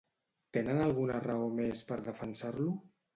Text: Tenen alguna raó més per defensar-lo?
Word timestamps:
Tenen 0.55 0.79
alguna 0.85 1.19
raó 1.25 1.49
més 1.59 1.83
per 1.91 1.99
defensar-lo? 2.09 2.71